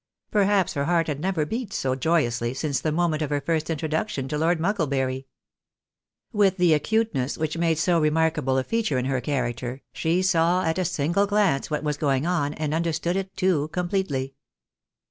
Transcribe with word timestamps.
Perhaps 0.31 0.73
her 0.73 0.85
heart 0.85 1.05
had 1.05 1.19
never 1.19 1.45
beat 1.45 1.71
so 1.71 1.93
joyously 1.93 2.55
since 2.55 2.79
the 2.81 2.91
moment 2.91 3.21
of 3.21 3.29
her 3.29 3.39
first 3.39 3.69
introduction 3.69 4.27
to 4.27 4.35
Lord 4.35 4.59
Mucklebury! 4.59 5.27
With 6.33 6.57
the 6.57 6.73
acutenes& 6.73 7.37
which 7.37 7.55
made 7.55 7.77
so 7.77 7.99
remarkable 8.01 8.57
a 8.57 8.63
feature 8.63 8.97
in 8.97 9.05
her 9.05 9.21
character, 9.21 9.83
she 9.93 10.23
saw 10.23 10.63
at 10.63 10.79
a 10.79 10.85
single 10.85 11.27
glance 11.27 11.69
what 11.69 11.83
was 11.83 11.97
going 11.97 12.25
on, 12.25 12.55
and 12.55 12.73
un 12.73 12.83
derstood 12.83 13.13
it, 13.13 13.37
too, 13.37 13.67
completely. 13.67 14.33